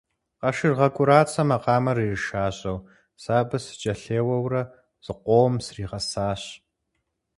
[0.39, 2.77] Къашыргъэ КӀурацэ макъамэр иришажьэу,
[3.21, 4.63] сэ абы сыкӀэлъеуэурэ
[5.05, 6.43] зыкъомым сригъэсащ.